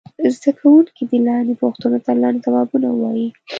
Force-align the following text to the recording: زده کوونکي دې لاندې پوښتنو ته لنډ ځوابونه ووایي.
زده 0.35 0.51
کوونکي 0.59 1.03
دې 1.09 1.19
لاندې 1.27 1.53
پوښتنو 1.63 1.97
ته 2.05 2.11
لنډ 2.21 2.37
ځوابونه 2.45 2.87
ووایي. 2.91 3.27